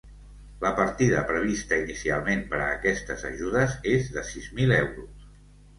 La 0.61 0.71
partida 0.79 1.19
prevista 1.33 1.77
inicialment 1.81 2.41
per 2.55 2.63
a 2.63 2.73
aquestes 2.79 3.27
ajudes 3.33 3.79
és 3.95 4.13
de 4.19 4.29
sis 4.33 4.53
mil 4.61 4.77
euros. 4.85 5.33